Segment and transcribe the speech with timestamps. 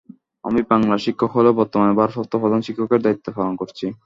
[0.43, 3.85] আমি বাংলার শিক্ষক হলেও বর্তমানে ভারপ্রাপ্ত প্রধান শিক্ষকের দায়িত্ব পালন করছি।